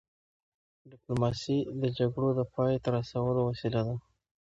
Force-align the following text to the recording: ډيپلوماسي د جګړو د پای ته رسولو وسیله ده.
ډيپلوماسي 0.91 1.57
د 1.81 1.83
جګړو 1.97 2.29
د 2.39 2.41
پای 2.53 2.73
ته 2.83 2.89
رسولو 2.97 3.41
وسیله 3.49 3.81
ده. 3.87 3.95